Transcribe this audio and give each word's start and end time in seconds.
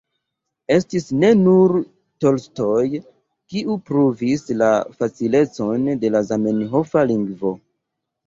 Estis 0.75 1.03
ne 1.23 1.27
nur 1.41 1.73
Tolstoj, 2.25 2.85
kiu 3.53 3.75
pruvis 3.89 4.49
la 4.63 4.71
facilecon 5.03 5.85
de 6.05 6.11
la 6.17 6.23
zamenhofa 6.31 7.05
lingvo. 7.13 7.53